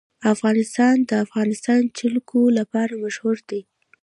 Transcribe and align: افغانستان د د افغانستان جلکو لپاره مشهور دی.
افغانستان 0.33 0.95
د 1.03 1.03
د 1.09 1.11
افغانستان 1.25 1.81
جلکو 1.99 2.41
لپاره 2.57 2.93
مشهور 3.03 3.37
دی. 3.49 3.61